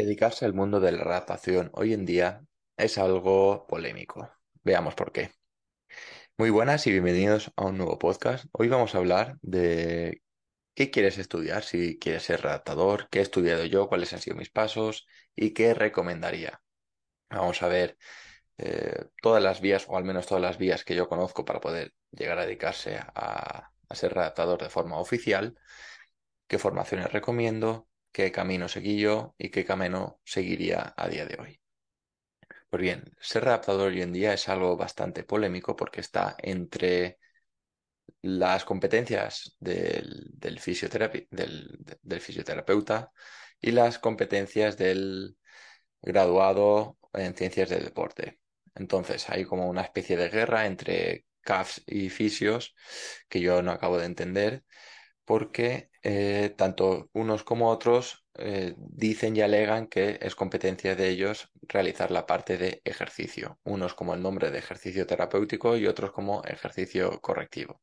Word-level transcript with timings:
Dedicarse 0.00 0.46
al 0.46 0.54
mundo 0.54 0.80
de 0.80 0.92
la 0.92 1.02
adaptación 1.02 1.70
hoy 1.74 1.92
en 1.92 2.06
día 2.06 2.42
es 2.78 2.96
algo 2.96 3.66
polémico. 3.66 4.30
Veamos 4.64 4.94
por 4.94 5.12
qué. 5.12 5.30
Muy 6.38 6.48
buenas 6.48 6.86
y 6.86 6.90
bienvenidos 6.90 7.52
a 7.54 7.66
un 7.66 7.76
nuevo 7.76 7.98
podcast. 7.98 8.46
Hoy 8.52 8.68
vamos 8.68 8.94
a 8.94 8.98
hablar 8.98 9.36
de 9.42 10.22
qué 10.74 10.90
quieres 10.90 11.18
estudiar, 11.18 11.64
si 11.64 11.98
quieres 11.98 12.22
ser 12.22 12.40
redactador, 12.40 13.10
qué 13.10 13.18
he 13.18 13.22
estudiado 13.22 13.66
yo, 13.66 13.88
cuáles 13.88 14.14
han 14.14 14.20
sido 14.20 14.36
mis 14.36 14.48
pasos 14.48 15.06
y 15.36 15.52
qué 15.52 15.74
recomendaría. 15.74 16.62
Vamos 17.28 17.62
a 17.62 17.68
ver 17.68 17.98
eh, 18.56 19.04
todas 19.20 19.42
las 19.42 19.60
vías, 19.60 19.84
o 19.86 19.98
al 19.98 20.04
menos 20.04 20.26
todas 20.26 20.40
las 20.40 20.56
vías 20.56 20.82
que 20.82 20.94
yo 20.94 21.10
conozco 21.10 21.44
para 21.44 21.60
poder 21.60 21.92
llegar 22.10 22.38
a 22.38 22.46
dedicarse 22.46 22.96
a, 22.96 23.70
a 23.86 23.94
ser 23.94 24.14
redactador 24.14 24.62
de 24.62 24.70
forma 24.70 24.96
oficial, 24.96 25.58
qué 26.46 26.58
formaciones 26.58 27.12
recomiendo, 27.12 27.89
qué 28.12 28.32
camino 28.32 28.68
seguí 28.68 28.98
yo 28.98 29.34
y 29.38 29.50
qué 29.50 29.64
camino 29.64 30.20
seguiría 30.24 30.94
a 30.96 31.08
día 31.08 31.26
de 31.26 31.40
hoy. 31.40 31.60
Pues 32.68 32.82
bien, 32.82 33.04
ser 33.20 33.48
adaptador 33.48 33.88
hoy 33.88 34.02
en 34.02 34.12
día 34.12 34.32
es 34.32 34.48
algo 34.48 34.76
bastante 34.76 35.24
polémico 35.24 35.74
porque 35.76 36.00
está 36.00 36.36
entre 36.38 37.18
las 38.22 38.64
competencias 38.64 39.56
del, 39.58 40.30
del, 40.32 40.60
del, 42.02 42.20
fisioterapeuta 42.20 43.12
y 43.60 43.72
las 43.72 43.98
competencias 43.98 44.76
del 44.76 45.36
graduado 46.02 46.98
en 47.12 47.34
ciencias 47.34 47.68
del 47.70 47.84
deporte. 47.84 48.40
Entonces 48.74 49.28
hay 49.28 49.44
como 49.44 49.68
una 49.68 49.82
especie 49.82 50.16
de 50.16 50.28
guerra 50.28 50.66
entre 50.66 51.26
CAFs 51.40 51.82
y 51.86 52.08
fisios 52.10 52.74
que 53.28 53.40
yo 53.40 53.62
no 53.62 53.72
acabo 53.72 53.98
de 53.98 54.06
entender 54.06 54.64
porque 55.30 55.90
eh, 56.02 56.52
tanto 56.56 57.08
unos 57.12 57.44
como 57.44 57.68
otros 57.70 58.26
eh, 58.34 58.74
dicen 58.76 59.36
y 59.36 59.42
alegan 59.42 59.86
que 59.86 60.18
es 60.20 60.34
competencia 60.34 60.96
de 60.96 61.08
ellos 61.08 61.52
realizar 61.62 62.10
la 62.10 62.26
parte 62.26 62.58
de 62.58 62.82
ejercicio, 62.84 63.60
unos 63.62 63.94
como 63.94 64.12
el 64.12 64.22
nombre 64.22 64.50
de 64.50 64.58
ejercicio 64.58 65.06
terapéutico 65.06 65.76
y 65.76 65.86
otros 65.86 66.10
como 66.10 66.42
ejercicio 66.42 67.20
correctivo. 67.20 67.80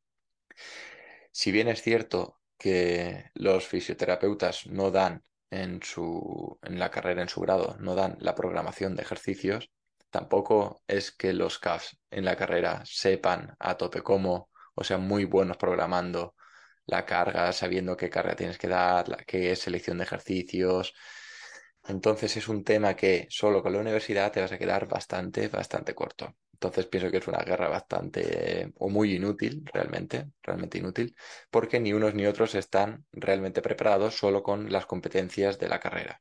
Si 1.32 1.50
bien 1.50 1.68
es 1.68 1.80
cierto 1.80 2.38
que 2.58 3.30
los 3.32 3.66
fisioterapeutas 3.66 4.66
no 4.66 4.90
dan 4.90 5.24
en, 5.48 5.82
su, 5.82 6.58
en 6.62 6.78
la 6.78 6.90
carrera, 6.90 7.22
en 7.22 7.30
su 7.30 7.40
grado, 7.40 7.78
no 7.80 7.94
dan 7.94 8.18
la 8.20 8.34
programación 8.34 8.94
de 8.94 9.00
ejercicios, 9.00 9.70
tampoco 10.10 10.82
es 10.86 11.12
que 11.12 11.32
los 11.32 11.58
CAFs 11.58 11.98
en 12.10 12.26
la 12.26 12.36
carrera 12.36 12.82
sepan 12.84 13.56
a 13.58 13.78
tope 13.78 14.02
cómo 14.02 14.50
o 14.74 14.84
sean 14.84 15.08
muy 15.08 15.24
buenos 15.24 15.56
programando 15.56 16.34
la 16.88 17.04
carga, 17.06 17.52
sabiendo 17.52 17.96
qué 17.96 18.10
carga 18.10 18.34
tienes 18.36 18.58
que 18.58 18.68
dar, 18.68 19.24
qué 19.26 19.52
es 19.52 19.60
selección 19.60 19.98
de 19.98 20.04
ejercicios. 20.04 20.94
Entonces 21.86 22.36
es 22.36 22.48
un 22.48 22.64
tema 22.64 22.94
que 22.96 23.26
solo 23.30 23.62
con 23.62 23.72
la 23.72 23.80
universidad 23.80 24.32
te 24.32 24.40
vas 24.40 24.52
a 24.52 24.58
quedar 24.58 24.88
bastante, 24.88 25.48
bastante 25.48 25.94
corto. 25.94 26.36
Entonces 26.52 26.86
pienso 26.86 27.10
que 27.10 27.18
es 27.18 27.28
una 27.28 27.44
guerra 27.44 27.68
bastante 27.68 28.72
o 28.78 28.88
muy 28.88 29.14
inútil, 29.14 29.62
realmente, 29.72 30.26
realmente 30.42 30.78
inútil, 30.78 31.14
porque 31.50 31.78
ni 31.80 31.92
unos 31.92 32.14
ni 32.14 32.26
otros 32.26 32.54
están 32.56 33.06
realmente 33.12 33.62
preparados 33.62 34.16
solo 34.16 34.42
con 34.42 34.72
las 34.72 34.86
competencias 34.86 35.58
de 35.58 35.68
la 35.68 35.80
carrera 35.80 36.20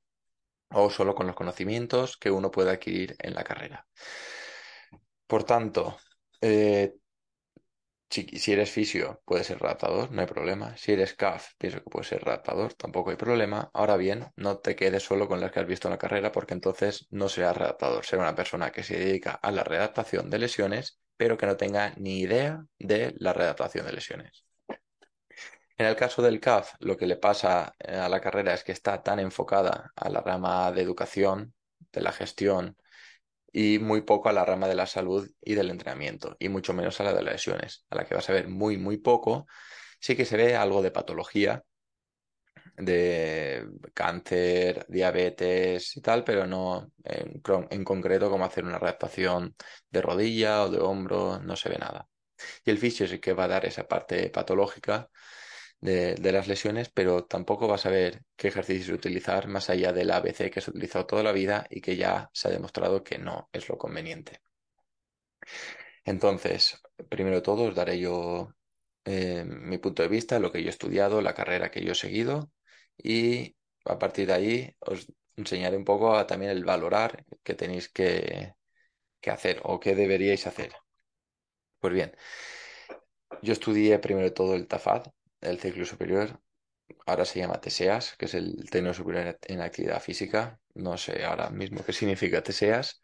o 0.72 0.90
solo 0.90 1.16
con 1.16 1.28
los 1.28 1.36
conocimientos 1.36 2.18
que 2.18 2.32
uno 2.32 2.52
puede 2.52 2.72
adquirir 2.72 3.16
en 3.20 3.34
la 3.36 3.44
carrera. 3.44 3.88
Por 5.26 5.44
tanto, 5.44 5.98
eh, 6.42 6.96
si, 8.10 8.52
eres 8.52 8.72
fisio, 8.72 9.22
puedes 9.26 9.48
ser 9.48 9.60
redactador, 9.60 10.12
no 10.12 10.22
hay 10.22 10.28
problema. 10.28 10.76
Si 10.78 10.94
eres 10.94 11.14
CAF, 11.14 11.54
pienso 11.58 11.84
que 11.84 11.90
puedes 11.90 12.08
ser 12.08 12.24
redactador, 12.24 12.74
tampoco 12.74 13.10
hay 13.10 13.18
problema. 13.18 13.70
Ahora 13.74 13.98
bien, 13.98 14.32
no 14.36 14.60
te 14.60 14.76
quedes 14.76 15.04
solo 15.04 15.28
con 15.28 15.42
las 15.42 15.52
que 15.52 15.60
has 15.60 15.68
visto 15.68 15.88
en 15.88 15.94
la 15.94 15.98
carrera, 15.98 16.32
porque 16.32 16.54
entonces 16.54 17.08
no 17.10 17.30
serás 17.30 17.58
redactador. 17.58 18.06
Será 18.06 18.22
una 18.24 18.36
persona 18.36 18.72
que 18.72 18.84
se 18.84 18.98
dedica 18.98 19.32
a 19.32 19.52
la 19.52 19.64
redactación 19.64 20.30
de 20.30 20.40
lesiones, 20.40 21.00
pero 21.18 21.38
que 21.38 21.46
no 21.48 21.58
tenga 21.58 21.94
ni 21.98 22.20
idea 22.20 22.64
de 22.80 23.14
la 23.18 23.34
redactación 23.34 23.86
de 23.86 23.94
lesiones. 23.94 24.46
En 25.78 25.86
el 25.86 25.96
caso 25.96 26.22
del 26.22 26.40
CAF, 26.40 26.74
lo 26.80 26.98
que 26.98 27.06
le 27.06 27.18
pasa 27.18 27.76
eh, 27.80 27.96
a 27.96 28.10
la 28.10 28.20
carrera 28.20 28.54
es 28.54 28.64
que 28.64 28.72
está 28.72 29.04
tan 29.04 29.20
enfocada 29.20 29.92
a 29.96 30.10
la 30.10 30.22
rama 30.22 30.72
de 30.72 30.82
educación, 30.82 31.54
de 31.92 32.02
la 32.02 32.12
gestión, 32.12 32.78
y 33.58 33.80
muy 33.80 34.02
poco 34.02 34.30
a 34.30 34.34
la 34.34 34.46
rama 34.46 34.68
de 34.68 34.76
la 34.76 34.86
salud 34.86 35.28
y 35.42 35.56
del 35.56 35.72
entrenamiento, 35.72 36.36
y 36.38 36.48
mucho 36.48 36.76
menos 36.76 37.02
a 37.02 37.06
la 37.06 37.14
de 37.14 37.24
las 37.24 37.34
lesiones, 37.34 37.86
a 37.90 37.96
la 37.96 38.06
que 38.06 38.14
vas 38.14 38.30
a 38.30 38.34
ver 38.34 38.48
muy, 38.48 38.78
muy 38.78 38.98
poco. 38.98 39.48
Sí 40.00 40.16
que 40.16 40.26
se 40.26 40.38
ve 40.38 40.56
algo 40.56 40.84
de 40.84 40.92
patología, 40.92 41.64
de 42.78 43.68
cáncer, 43.96 44.86
diabetes 44.88 45.98
y 45.98 46.02
tal, 46.02 46.24
pero 46.24 46.46
no 46.46 46.92
en, 47.04 47.84
concreto 47.84 48.30
como 48.30 48.46
hacer 48.46 48.64
una 48.64 48.78
redactación 48.78 49.56
de 49.90 50.02
rodilla 50.04 50.64
o 50.64 50.70
de 50.70 50.78
hombro, 50.80 51.40
no 51.40 51.56
se 51.56 51.70
ve 51.70 51.80
nada. 51.80 52.08
Y 52.64 52.70
el 52.70 52.78
fisio 52.78 53.08
sí 53.08 53.18
que 53.20 53.34
va 53.34 53.46
a 53.46 53.48
dar 53.48 53.66
esa 53.66 53.88
parte 53.88 54.30
patológica 54.30 55.10
de, 55.82 56.32
las 56.32 56.48
lesiones, 56.48 56.90
pero 56.90 57.26
tampoco 57.26 57.68
vas 57.68 57.86
a 57.86 57.90
ver 57.90 58.24
qué 58.36 58.48
ejercicios 58.50 58.90
utilizar 58.90 59.48
más 59.48 59.70
allá 59.70 59.94
del 59.94 60.12
ABC 60.12 60.50
que 60.52 60.62
se 60.62 60.72
ha 60.72 60.74
utilizado 60.74 61.06
toda 61.06 61.24
la 61.24 61.32
vida 61.32 61.66
y 61.70 61.82
que 61.82 61.96
ya 61.98 62.30
se 62.34 62.48
ha 62.48 62.52
demostrado 62.52 63.04
que 63.04 63.18
no 63.18 63.50
es 63.54 63.70
lo 63.70 63.78
conveniente. 63.78 64.42
Entonces, 66.06 66.82
primero 67.10 67.42
todo, 67.42 67.64
os 67.66 67.76
daré 67.76 68.00
yo 68.00 68.54
eh, 69.06 69.44
mi 69.46 69.78
punto 69.78 70.04
de 70.04 70.10
vista, 70.10 70.40
lo 70.40 70.52
que 70.52 70.62
yo 70.62 70.68
he 70.68 70.70
estudiado, 70.72 71.22
la 71.22 71.34
carrera 71.34 71.72
que 71.72 71.84
yo 71.84 71.94
he 71.94 71.96
seguido 71.96 72.52
y 72.98 73.56
a 73.86 74.00
partir 74.00 74.28
de 74.28 74.34
ahí 74.34 74.76
os 74.80 75.08
enseñaré 75.36 75.78
un 75.78 75.86
poco 75.86 76.26
también 76.26 76.52
el 76.52 76.66
valorar 76.66 77.26
que 77.44 77.56
tenéis 77.56 77.90
que, 77.90 78.56
que 79.22 79.32
hacer 79.32 79.62
o 79.64 79.80
que 79.80 79.96
deberíais 79.96 80.48
hacer. 80.48 80.74
Pues 81.80 81.94
bien, 81.94 82.12
yo 83.42 83.54
estudié 83.54 84.00
primero 84.00 84.34
todo 84.34 84.56
el 84.56 84.68
TAFAD, 84.68 85.08
el 85.42 85.60
ciclo 85.60 85.86
superior. 85.86 86.42
Ahora 87.06 87.26
se 87.26 87.40
llama 87.40 87.60
TSEAS, 87.60 88.16
que 88.18 88.26
es 88.26 88.34
el 88.34 88.70
Técnico 88.70 88.94
Superior 88.94 89.38
en 89.44 89.62
Actividad 89.62 90.02
Física. 90.02 90.60
No 90.74 90.98
sé 90.98 91.26
ahora 91.26 91.50
mismo 91.50 91.84
qué 91.84 91.94
significa 91.94 92.44
TSEAS. 92.44 93.02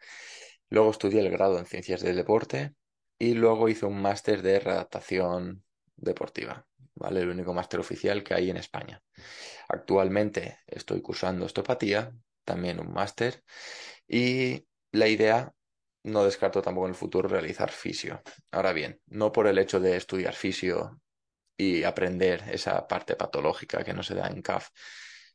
Luego 0.70 0.92
estudié 0.92 1.20
el 1.20 1.30
grado 1.30 1.60
en 1.60 1.66
Ciencias 1.66 2.02
del 2.02 2.16
Deporte 2.16 2.74
y 3.20 3.34
luego 3.34 3.70
hice 3.70 3.86
un 3.86 4.02
máster 4.02 4.42
de 4.42 4.60
redactación 4.60 5.64
deportiva, 5.96 6.66
¿vale? 6.96 7.22
El 7.22 7.30
único 7.30 7.54
máster 7.54 7.80
oficial 7.80 8.24
que 8.24 8.34
hay 8.34 8.50
en 8.50 8.58
España. 8.58 9.02
Actualmente 9.70 10.60
estoy 10.68 11.02
cursando 11.02 11.46
osteopatía, 11.46 12.12
también 12.44 12.80
un 12.80 12.92
máster, 12.92 13.44
y 14.08 14.66
la 14.92 15.08
idea, 15.08 15.54
no 16.04 16.26
descarto 16.26 16.62
tampoco 16.62 16.88
en 16.88 16.92
el 16.92 16.98
futuro 16.98 17.30
realizar 17.30 17.72
fisio. 17.72 18.22
Ahora 18.52 18.74
bien, 18.74 19.00
no 19.08 19.32
por 19.32 19.48
el 19.48 19.58
hecho 19.58 19.80
de 19.80 19.96
estudiar 19.96 20.34
fisio 20.34 21.00
y 21.58 21.84
aprender 21.84 22.44
esa 22.52 22.88
parte 22.88 23.16
patológica 23.16 23.84
que 23.84 23.94
no 23.94 24.03
se 24.03 24.16
da 24.16 24.28
en 24.28 24.41
CAF, 24.41 24.69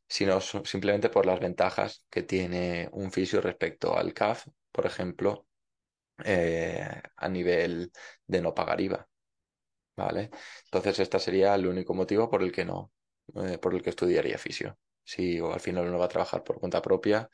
sino 0.09 0.41
simplemente 0.41 1.11
por 1.11 1.27
las 1.27 1.41
ventajas 1.41 2.05
que 2.11 2.23
tiene 2.23 2.89
un 2.93 3.13
fisio 3.13 3.41
respecto 3.41 3.97
al 3.97 4.15
CAF, 4.15 4.47
por 4.73 4.87
ejemplo, 4.87 5.47
eh, 6.25 7.03
a 7.17 7.29
nivel 7.29 7.93
de 8.27 8.41
no 8.43 8.55
pagar 8.55 8.81
IVA. 8.81 9.09
¿Vale? 9.97 10.31
Entonces, 10.65 11.01
este 11.01 11.19
sería 11.19 11.55
el 11.55 11.67
único 11.67 11.93
motivo 11.95 12.31
por 12.31 12.43
el 12.43 12.53
que 12.53 12.65
no, 12.65 12.93
eh, 13.35 13.59
por 13.59 13.75
el 13.75 13.83
que 13.83 13.91
estudiaría 13.91 14.39
fisio. 14.39 14.79
Si 15.05 15.39
al 15.39 15.61
final 15.61 15.89
uno 15.89 15.99
va 15.99 16.05
a 16.07 16.09
trabajar 16.09 16.45
por 16.45 16.61
cuenta 16.61 16.81
propia, 16.83 17.29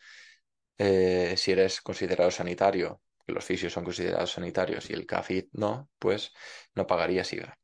eh, 0.78 1.34
si 1.36 1.52
eres 1.52 1.80
considerado 1.80 2.30
sanitario, 2.30 3.02
los 3.26 3.44
fisios 3.44 3.72
son 3.72 3.84
considerados 3.84 4.32
sanitarios 4.32 4.90
y 4.90 4.94
el 4.94 5.06
CAFIT 5.06 5.50
no, 5.52 5.90
pues 5.98 6.32
no 6.74 6.86
pagarías 6.86 7.32
IVA. 7.32 7.58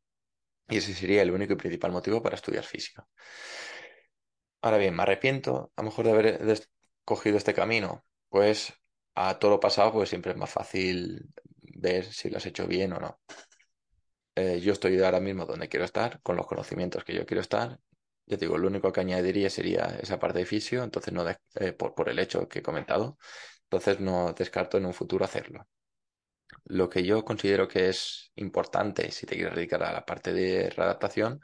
Y 0.71 0.79
ese 0.79 0.95
sería 0.95 1.23
el 1.23 1.31
único 1.31 1.53
y 1.55 1.57
principal 1.57 1.93
motivo 1.93 2.23
para 2.23 2.37
estudiar 2.37 2.65
física. 2.65 3.07
Ahora 4.63 4.79
bien, 4.79 4.95
me 4.95 5.03
arrepiento 5.03 5.73
a 5.77 5.83
lo 5.83 5.87
mejor 5.89 6.05
de 6.05 6.11
haber 6.13 6.27
escogido 7.07 7.37
este 7.39 7.55
camino, 7.55 8.05
pues 8.29 8.73
a 9.15 9.39
todo 9.39 9.53
lo 9.53 9.61
pasado 9.61 9.93
pues 9.93 10.09
siempre 10.09 10.33
es 10.33 10.39
más 10.39 10.51
fácil 10.51 11.29
ver 11.63 12.05
si 12.05 12.31
lo 12.31 12.37
has 12.39 12.47
hecho 12.47 12.67
bien 12.67 12.93
o 12.93 13.01
no. 13.01 13.21
Eh, 14.37 14.61
yo 14.61 14.73
estoy 14.73 15.01
ahora 15.03 15.21
mismo 15.21 15.45
donde 15.47 15.69
quiero 15.69 15.85
estar, 15.85 16.21
con 16.23 16.37
los 16.37 16.47
conocimientos 16.47 17.05
que 17.05 17.15
yo 17.15 17.27
quiero 17.27 17.41
estar, 17.41 17.79
Ya 18.27 18.37
digo, 18.37 18.59
lo 18.59 18.69
único 18.69 18.93
que 18.93 19.01
añadiría 19.01 19.51
sería 19.51 19.87
esa 20.01 20.19
parte 20.19 20.39
de 20.41 20.47
fisio, 20.47 20.85
entonces 20.85 21.13
no 21.13 21.29
eh, 21.29 21.73
por 21.73 22.09
el 22.09 22.19
hecho 22.19 22.49
que 22.49 22.61
he 22.61 22.63
comentado, 22.63 23.19
entonces 23.65 24.01
no 24.01 24.33
descarto 24.33 24.79
en 24.79 24.87
un 24.87 24.95
futuro 24.95 25.25
hacerlo. 25.25 25.67
Lo 26.65 26.89
que 26.89 27.03
yo 27.05 27.25
considero 27.25 27.69
que 27.69 27.89
es 27.89 28.33
importante 28.37 29.11
si 29.11 29.27
te 29.27 29.37
quieres 29.37 29.55
dedicar 29.55 29.83
a 29.83 29.93
la 29.93 30.05
parte 30.05 30.33
de 30.33 30.71
readaptación, 30.71 31.41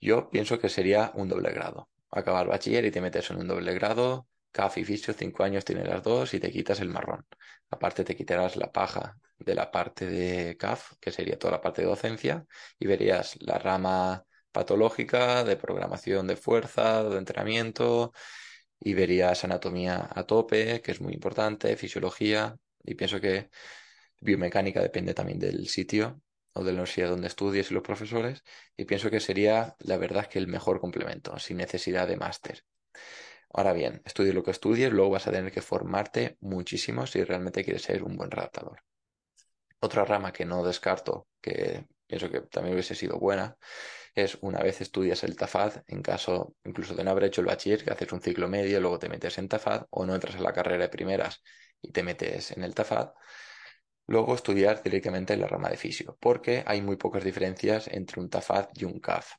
yo 0.00 0.30
pienso 0.30 0.58
que 0.58 0.68
sería 0.68 1.12
un 1.14 1.28
doble 1.28 1.52
grado. 1.52 1.88
Acabar 2.10 2.46
bachiller 2.46 2.84
y 2.84 2.90
te 2.90 3.00
metes 3.00 3.30
en 3.30 3.38
un 3.38 3.48
doble 3.48 3.74
grado, 3.74 4.28
CAF 4.52 4.78
y 4.78 4.84
fisio, 4.84 5.12
cinco 5.14 5.42
años 5.44 5.64
tienes 5.64 5.86
las 5.86 6.02
dos 6.02 6.32
y 6.34 6.40
te 6.40 6.50
quitas 6.50 6.80
el 6.80 6.88
marrón. 6.88 7.26
Aparte 7.70 8.04
te 8.04 8.16
quitarás 8.16 8.56
la 8.56 8.72
paja 8.72 9.18
de 9.38 9.54
la 9.54 9.70
parte 9.70 10.06
de 10.06 10.56
CAF, 10.56 10.92
que 11.00 11.12
sería 11.12 11.38
toda 11.38 11.52
la 11.52 11.60
parte 11.60 11.82
de 11.82 11.88
docencia, 11.88 12.46
y 12.78 12.86
verías 12.86 13.36
la 13.40 13.58
rama 13.58 14.24
patológica, 14.52 15.44
de 15.44 15.56
programación 15.56 16.26
de 16.26 16.36
fuerza, 16.36 17.04
de 17.04 17.18
entrenamiento, 17.18 18.12
y 18.80 18.94
verías 18.94 19.44
anatomía 19.44 20.08
a 20.10 20.24
tope, 20.24 20.80
que 20.80 20.92
es 20.92 21.00
muy 21.00 21.12
importante, 21.12 21.76
fisiología, 21.76 22.56
y 22.84 22.94
pienso 22.94 23.20
que 23.20 23.50
biomecánica 24.20 24.80
depende 24.80 25.14
también 25.14 25.38
del 25.38 25.68
sitio 25.68 26.20
o 26.52 26.60
de 26.60 26.72
la 26.72 26.78
universidad 26.78 27.10
donde 27.10 27.26
estudies 27.26 27.70
y 27.70 27.74
los 27.74 27.82
profesores, 27.82 28.42
y 28.76 28.86
pienso 28.86 29.10
que 29.10 29.20
sería, 29.20 29.76
la 29.80 29.98
verdad, 29.98 30.26
que 30.26 30.38
el 30.38 30.46
mejor 30.46 30.80
complemento, 30.80 31.38
sin 31.38 31.58
necesidad 31.58 32.08
de 32.08 32.16
máster. 32.16 32.64
Ahora 33.52 33.72
bien, 33.72 34.02
estudies 34.04 34.34
lo 34.34 34.42
que 34.42 34.50
estudies, 34.52 34.90
luego 34.90 35.10
vas 35.10 35.26
a 35.26 35.32
tener 35.32 35.52
que 35.52 35.60
formarte 35.60 36.36
muchísimo 36.40 37.06
si 37.06 37.22
realmente 37.24 37.62
quieres 37.62 37.82
ser 37.82 38.02
un 38.02 38.16
buen 38.16 38.30
redactador. 38.30 38.82
Otra 39.80 40.04
rama 40.04 40.32
que 40.32 40.46
no 40.46 40.64
descarto, 40.64 41.28
que 41.40 41.86
pienso 42.06 42.30
que 42.30 42.40
también 42.40 42.74
hubiese 42.74 42.94
sido 42.94 43.18
buena, 43.18 43.56
es 44.14 44.38
una 44.40 44.60
vez 44.60 44.80
estudias 44.80 45.24
el 45.24 45.36
TAFAD, 45.36 45.82
en 45.88 46.02
caso 46.02 46.54
incluso 46.64 46.94
de 46.94 47.04
no 47.04 47.10
haber 47.10 47.24
hecho 47.24 47.42
el 47.42 47.46
bachiller, 47.46 47.84
que 47.84 47.90
haces 47.90 48.12
un 48.12 48.22
ciclo 48.22 48.48
medio, 48.48 48.80
luego 48.80 48.98
te 48.98 49.10
metes 49.10 49.36
en 49.36 49.48
TAFAD, 49.48 49.86
o 49.90 50.06
no 50.06 50.14
entras 50.14 50.36
a 50.36 50.40
la 50.40 50.54
carrera 50.54 50.84
de 50.84 50.88
primeras 50.88 51.42
y 51.82 51.92
te 51.92 52.02
metes 52.02 52.50
en 52.52 52.62
el 52.62 52.74
TAFAD, 52.74 53.10
luego 54.06 54.34
estudiar 54.34 54.82
directamente 54.82 55.34
en 55.34 55.40
la 55.40 55.48
rama 55.48 55.68
de 55.68 55.76
fisio, 55.76 56.16
porque 56.20 56.62
hay 56.66 56.82
muy 56.82 56.96
pocas 56.96 57.24
diferencias 57.24 57.88
entre 57.88 58.20
un 58.20 58.30
TAFAD 58.30 58.68
y 58.74 58.84
un 58.84 59.00
CAF. 59.00 59.32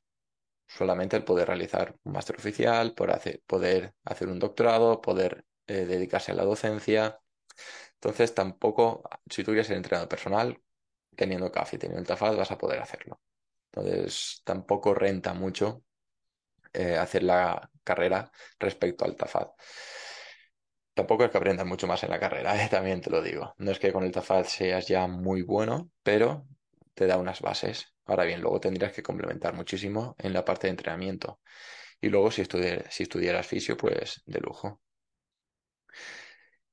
Solamente 0.68 1.16
el 1.16 1.24
poder 1.24 1.48
realizar 1.48 1.96
un 2.04 2.14
máster 2.14 2.36
oficial, 2.38 2.94
poder 2.94 3.94
hacer 4.04 4.28
un 4.28 4.40
doctorado, 4.40 5.02
poder 5.02 5.46
eh, 5.68 5.86
dedicarse 5.86 6.32
a 6.32 6.36
la 6.36 6.44
docencia. 6.44 7.20
Entonces, 7.96 8.34
tampoco, 8.34 9.04
si 9.30 9.44
tú 9.44 9.52
quieres 9.52 9.68
ser 9.68 9.78
entrenador 9.78 10.10
personal, 10.10 10.62
teniendo 11.16 11.52
CAF 11.52 11.74
y 11.74 11.78
teniendo 11.78 12.02
el 12.02 12.08
TAFAD, 12.08 12.38
vas 12.38 12.52
a 12.52 12.58
poder 12.58 12.80
hacerlo. 12.80 13.20
Entonces, 13.72 14.42
tampoco 14.44 14.94
renta 14.94 15.34
mucho 15.34 15.84
eh, 16.74 16.98
hacer 16.98 17.24
la 17.24 17.70
carrera 17.84 18.32
respecto 18.60 19.06
al 19.06 19.16
TAFAD. 19.16 19.48
Tampoco 20.98 21.24
es 21.24 21.32
que 21.32 21.38
aprendas 21.38 21.66
mucho 21.66 21.88
más 21.88 22.04
en 22.04 22.10
la 22.10 22.20
carrera, 22.20 22.62
eh, 22.62 22.68
también 22.72 23.02
te 23.02 23.10
lo 23.10 23.22
digo. 23.22 23.54
No 23.58 23.72
es 23.72 23.80
que 23.80 23.94
con 23.94 24.04
el 24.04 24.12
TAFAD 24.12 24.46
seas 24.46 24.88
ya 24.88 25.08
muy 25.08 25.42
bueno, 25.44 25.90
pero 26.04 26.46
te 26.94 27.08
da 27.08 27.18
unas 27.18 27.42
bases. 27.42 27.94
Ahora 28.06 28.26
bien, 28.26 28.42
luego 28.42 28.60
tendrías 28.60 28.92
que 28.94 29.04
complementar 29.04 29.54
muchísimo 29.54 30.16
en 30.18 30.34
la 30.34 30.44
parte 30.46 30.68
de 30.68 30.72
entrenamiento. 30.72 31.40
Y 32.02 32.10
luego, 32.10 32.32
si, 32.32 32.44
si 32.90 33.04
estudiaras 33.04 33.48
fisio, 33.48 33.78
pues 33.78 34.24
de 34.26 34.40
lujo. 34.42 34.82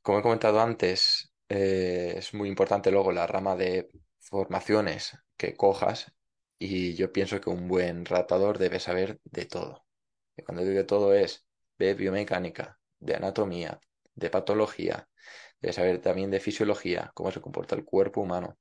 Como 0.03 0.19
he 0.19 0.23
comentado 0.23 0.61
antes, 0.61 1.33
eh, 1.49 2.15
es 2.17 2.35
muy 2.35 2.49
importante 2.49 2.91
luego 2.91 3.13
la 3.13 3.27
rama 3.27 3.57
de 3.57 3.89
formaciones 4.21 5.17
que 5.37 5.57
cojas 5.57 6.13
y 6.59 6.95
yo 6.95 7.13
pienso 7.13 7.41
que 7.41 7.51
un 7.51 7.69
buen 7.69 8.05
ratador 8.05 8.59
debe 8.59 8.81
saber 8.81 9.19
de 9.25 9.47
todo. 9.47 9.85
Y 10.37 10.43
cuando 10.43 10.63
digo 10.65 10.77
de 10.77 10.85
todo 10.85 11.15
es 11.15 11.47
de 11.79 11.95
biomecánica, 11.95 12.79
de 12.99 13.17
anatomía, 13.17 13.81
de 14.15 14.31
patología, 14.31 15.09
debe 15.61 15.73
saber 15.73 16.01
también 16.01 16.31
de 16.31 16.41
fisiología, 16.41 17.11
cómo 17.15 17.31
se 17.31 17.41
comporta 17.41 17.75
el 17.77 17.85
cuerpo 17.85 18.21
humano. 18.23 18.59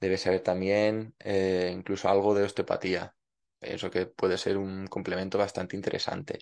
Debe 0.00 0.18
saber 0.18 0.40
también 0.40 1.14
eh, 1.20 1.72
incluso 1.74 2.08
algo 2.08 2.34
de 2.34 2.44
osteopatía. 2.44 3.14
Eso 3.60 3.90
que 3.90 4.06
puede 4.06 4.38
ser 4.38 4.56
un 4.58 4.86
complemento 4.88 5.38
bastante 5.38 5.76
interesante. 5.76 6.40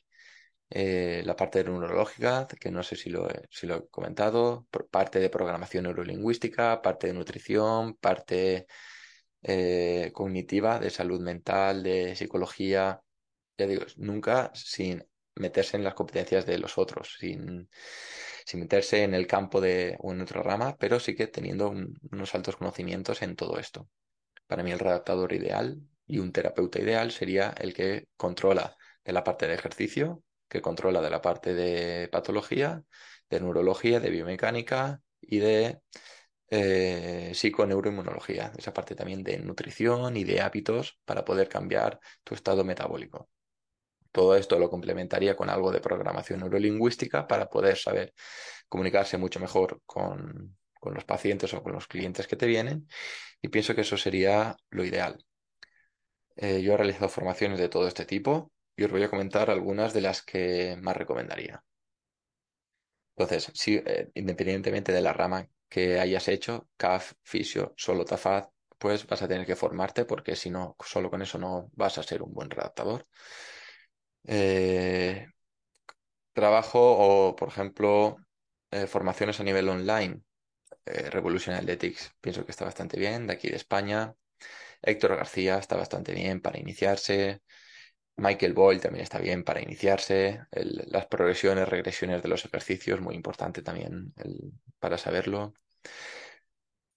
Eh, 0.70 1.22
la 1.26 1.36
parte 1.36 1.62
neurológica, 1.64 2.46
que 2.48 2.70
no 2.70 2.82
sé 2.82 2.96
si 2.96 3.10
lo, 3.10 3.28
he, 3.30 3.42
si 3.50 3.66
lo 3.66 3.76
he 3.76 3.88
comentado, 3.88 4.66
parte 4.90 5.20
de 5.20 5.28
programación 5.30 5.84
neurolingüística, 5.84 6.80
parte 6.80 7.08
de 7.08 7.12
nutrición, 7.12 7.94
parte 7.96 8.66
eh, 9.42 10.10
cognitiva, 10.14 10.78
de 10.78 10.90
salud 10.90 11.20
mental, 11.20 11.82
de 11.82 12.16
psicología. 12.16 13.02
Ya 13.58 13.66
digo, 13.66 13.84
nunca 13.96 14.50
sin 14.54 15.04
meterse 15.36 15.76
en 15.76 15.84
las 15.84 15.94
competencias 15.94 16.46
de 16.46 16.58
los 16.58 16.78
otros, 16.78 17.16
sin, 17.18 17.68
sin 18.44 18.60
meterse 18.60 19.02
en 19.04 19.14
el 19.14 19.26
campo 19.26 19.60
de 19.60 19.96
o 20.00 20.12
en 20.12 20.20
otra 20.20 20.42
rama, 20.42 20.76
pero 20.78 21.00
sí 21.00 21.14
que 21.14 21.26
teniendo 21.26 21.70
unos 21.70 22.34
altos 22.34 22.56
conocimientos 22.56 23.22
en 23.22 23.36
todo 23.36 23.58
esto. 23.58 23.88
Para 24.46 24.62
mí 24.62 24.72
el 24.72 24.78
redactador 24.78 25.32
ideal 25.32 25.80
y 26.06 26.18
un 26.18 26.32
terapeuta 26.32 26.80
ideal 26.80 27.12
sería 27.12 27.54
el 27.58 27.74
que 27.74 28.08
controla 28.16 28.76
de 29.04 29.12
la 29.12 29.24
parte 29.24 29.46
de 29.46 29.54
ejercicio, 29.54 30.22
que 30.48 30.60
controla 30.60 31.00
de 31.00 31.10
la 31.10 31.22
parte 31.22 31.54
de 31.54 32.08
patología, 32.08 32.84
de 33.30 33.40
neurología, 33.40 34.00
de 34.00 34.10
biomecánica 34.10 35.02
y 35.20 35.38
de 35.38 35.80
eh, 36.50 37.32
psiconeuroinmunología, 37.34 38.52
esa 38.58 38.74
parte 38.74 38.94
también 38.94 39.22
de 39.22 39.38
nutrición 39.38 40.16
y 40.16 40.24
de 40.24 40.42
hábitos 40.42 40.98
para 41.04 41.24
poder 41.24 41.48
cambiar 41.48 41.98
tu 42.24 42.34
estado 42.34 42.64
metabólico. 42.64 43.30
Todo 44.12 44.36
esto 44.36 44.58
lo 44.58 44.70
complementaría 44.70 45.34
con 45.36 45.50
algo 45.50 45.72
de 45.72 45.80
programación 45.80 46.40
neurolingüística 46.40 47.26
para 47.26 47.48
poder 47.48 47.76
saber 47.76 48.12
comunicarse 48.68 49.18
mucho 49.18 49.40
mejor 49.40 49.80
con, 49.86 50.56
los 50.82 51.04
pacientes 51.04 51.54
o 51.54 51.62
con 51.62 51.72
los 51.72 51.86
clientes 51.86 52.26
que 52.26 52.36
te 52.36 52.46
vienen 52.46 52.88
y 53.40 53.48
pienso 53.48 53.74
que 53.74 53.82
eso 53.82 53.96
sería 53.96 54.56
lo 54.70 54.84
ideal. 54.84 55.24
Eh, 56.36 56.62
yo 56.62 56.74
he 56.74 56.76
realizado 56.76 57.08
formaciones 57.08 57.58
de 57.58 57.68
todo 57.68 57.88
este 57.88 58.04
tipo 58.04 58.52
y 58.76 58.84
os 58.84 58.90
voy 58.90 59.02
a 59.02 59.10
comentar 59.10 59.50
algunas 59.50 59.92
de 59.94 60.00
las 60.00 60.22
que 60.22 60.76
más 60.80 60.96
recomendaría. 60.96 61.62
Entonces, 63.16 63.50
si, 63.54 63.76
eh, 63.76 64.10
independientemente 64.14 64.92
de 64.92 65.00
la 65.02 65.12
rama 65.12 65.46
que 65.68 66.00
hayas 66.00 66.28
hecho, 66.28 66.68
CAF, 66.76 67.12
Fisio, 67.22 67.74
solo 67.76 68.04
TAFAD, 68.04 68.48
pues 68.78 69.06
vas 69.06 69.22
a 69.22 69.28
tener 69.28 69.46
que 69.46 69.56
formarte 69.56 70.04
porque 70.04 70.34
si 70.36 70.50
no, 70.50 70.76
solo 70.84 71.10
con 71.10 71.22
eso 71.22 71.38
no 71.38 71.70
vas 71.74 71.98
a 71.98 72.02
ser 72.02 72.22
un 72.22 72.32
buen 72.32 72.50
redactador. 72.50 73.06
Eh, 74.26 75.26
trabajo 76.32 76.78
o, 76.80 77.36
por 77.36 77.48
ejemplo, 77.48 78.16
eh, 78.70 78.86
formaciones 78.86 79.40
a 79.40 79.44
nivel 79.44 79.68
online. 79.68 80.22
Revolution 80.86 81.54
Athletics 81.54 82.12
pienso 82.20 82.44
que 82.44 82.52
está 82.52 82.64
bastante 82.64 82.98
bien, 82.98 83.26
de 83.26 83.34
aquí 83.34 83.48
de 83.48 83.56
España. 83.56 84.14
Héctor 84.82 85.16
García 85.16 85.58
está 85.58 85.76
bastante 85.76 86.14
bien 86.14 86.40
para 86.40 86.58
iniciarse. 86.58 87.42
Michael 88.16 88.54
Boyle 88.54 88.80
también 88.80 89.02
está 89.04 89.18
bien 89.18 89.44
para 89.44 89.62
iniciarse. 89.62 90.42
las 90.52 91.06
progresiones, 91.06 91.68
regresiones 91.68 92.22
de 92.22 92.28
los 92.28 92.44
ejercicios, 92.44 93.00
muy 93.00 93.14
importante 93.16 93.62
también 93.62 94.14
para 94.80 94.98
saberlo. 94.98 95.54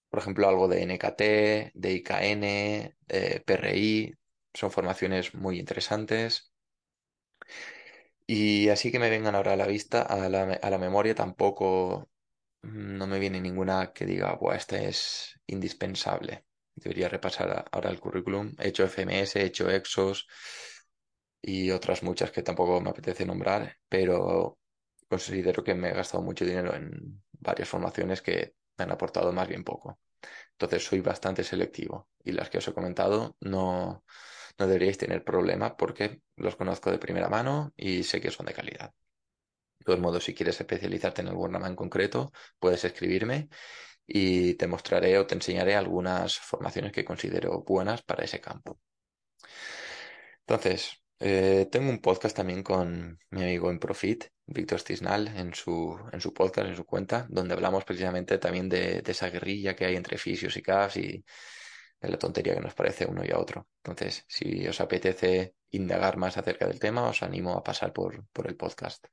Por 0.09 0.19
ejemplo, 0.19 0.47
algo 0.47 0.67
de 0.67 0.81
NKT, 0.83 1.71
de 1.73 1.93
IKN, 1.93 2.95
de 3.07 3.43
PRI, 3.45 4.15
son 4.53 4.71
formaciones 4.71 5.33
muy 5.35 5.59
interesantes. 5.59 6.51
Y 8.27 8.69
así 8.69 8.91
que 8.91 8.99
me 8.99 9.09
vengan 9.09 9.35
ahora 9.35 9.53
a 9.53 9.55
la 9.55 9.67
vista, 9.67 10.01
a 10.01 10.29
la, 10.29 10.43
a 10.53 10.69
la 10.69 10.77
memoria, 10.79 11.13
tampoco 11.15 12.09
no 12.63 13.07
me 13.07 13.19
viene 13.19 13.41
ninguna 13.41 13.93
que 13.93 14.05
diga, 14.05 14.35
Buah, 14.35 14.55
esta 14.57 14.77
es 14.81 15.39
indispensable. 15.47 16.45
Debería 16.75 17.09
repasar 17.09 17.65
ahora 17.71 17.89
el 17.91 17.99
currículum. 17.99 18.53
He 18.59 18.69
hecho 18.69 18.85
FMS, 18.85 19.39
he 19.41 19.45
hecho 19.45 19.69
EXOS 19.69 20.27
y 21.41 21.71
otras 21.71 22.03
muchas 22.03 22.31
que 22.31 22.43
tampoco 22.43 22.81
me 22.81 22.89
apetece 22.89 23.25
nombrar, 23.25 23.77
pero 23.89 24.57
considero 25.07 25.63
que 25.63 25.75
me 25.75 25.89
he 25.89 25.93
gastado 25.93 26.23
mucho 26.23 26.45
dinero 26.45 26.73
en 26.75 27.23
varias 27.33 27.69
formaciones 27.69 28.21
que 28.21 28.55
me 28.77 28.83
han 28.85 28.91
aportado 28.91 29.31
más 29.33 29.47
bien 29.47 29.63
poco. 29.63 29.99
Entonces 30.53 30.83
soy 30.85 31.01
bastante 31.01 31.43
selectivo 31.43 32.09
y 32.23 32.31
las 32.31 32.49
que 32.49 32.59
os 32.59 32.67
he 32.67 32.73
comentado 32.73 33.37
no, 33.41 34.03
no 34.57 34.67
deberíais 34.67 34.97
tener 34.97 35.23
problema 35.23 35.75
porque 35.77 36.21
los 36.35 36.55
conozco 36.55 36.91
de 36.91 36.97
primera 36.99 37.29
mano 37.29 37.73
y 37.75 38.03
sé 38.03 38.21
que 38.21 38.31
son 38.31 38.45
de 38.45 38.53
calidad. 38.53 38.93
De 39.79 39.85
todos 39.85 39.99
modos, 39.99 40.23
si 40.23 40.33
quieres 40.33 40.59
especializarte 40.59 41.21
en 41.21 41.27
algún 41.29 41.53
rama 41.53 41.67
en 41.67 41.75
concreto, 41.75 42.31
puedes 42.59 42.83
escribirme 42.85 43.49
y 44.07 44.55
te 44.55 44.67
mostraré 44.67 45.17
o 45.17 45.27
te 45.27 45.35
enseñaré 45.35 45.75
algunas 45.75 46.37
formaciones 46.39 46.91
que 46.91 47.05
considero 47.05 47.63
buenas 47.63 48.01
para 48.03 48.23
ese 48.23 48.39
campo. 48.41 48.79
Entonces, 50.47 51.03
eh, 51.19 51.67
tengo 51.71 51.89
un 51.89 51.99
podcast 51.99 52.35
también 52.35 52.61
con 52.63 53.19
mi 53.31 53.41
amigo 53.43 53.71
en 53.71 53.79
Profit, 53.79 54.25
Víctor 54.45 54.81
Cisnal, 54.81 55.27
en 55.29 55.53
su, 55.53 55.97
en 56.11 56.21
su 56.21 56.33
podcast, 56.33 56.67
en 56.67 56.75
su 56.75 56.85
cuenta, 56.85 57.25
donde 57.29 57.53
hablamos 57.53 57.83
precisamente 57.85 58.37
también 58.37 58.69
de, 58.69 59.01
esa 59.05 59.29
guerrilla 59.29 59.75
que 59.75 59.85
hay 59.85 59.95
entre 59.95 60.17
fisios 60.17 60.55
y 60.57 60.61
CAFs 60.61 60.97
y 60.97 61.25
la 62.09 62.19
tontería 62.19 62.55
que 62.55 62.61
nos 62.61 62.73
parece 62.73 63.05
uno 63.05 63.23
y 63.25 63.31
a 63.31 63.39
otro. 63.39 63.67
Entonces, 63.83 64.25
si 64.27 64.67
os 64.67 64.81
apetece 64.81 65.55
indagar 65.71 66.17
más 66.17 66.37
acerca 66.37 66.67
del 66.67 66.79
tema, 66.79 67.07
os 67.09 67.23
animo 67.23 67.53
a 67.57 67.63
pasar 67.63 67.93
por, 67.93 68.25
por 68.29 68.47
el 68.47 68.55
podcast. 68.55 69.05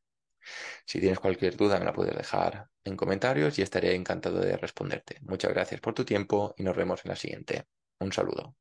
Si 0.84 1.00
tienes 1.00 1.20
cualquier 1.20 1.56
duda, 1.56 1.78
me 1.78 1.84
la 1.84 1.92
puedes 1.92 2.16
dejar 2.16 2.68
en 2.84 2.96
comentarios 2.96 3.58
y 3.58 3.62
estaré 3.62 3.94
encantado 3.94 4.40
de 4.40 4.56
responderte. 4.56 5.18
Muchas 5.22 5.52
gracias 5.52 5.80
por 5.80 5.94
tu 5.94 6.04
tiempo 6.04 6.54
y 6.56 6.62
nos 6.62 6.76
vemos 6.76 7.04
en 7.04 7.10
la 7.10 7.16
siguiente. 7.16 7.66
Un 8.00 8.12
saludo. 8.12 8.56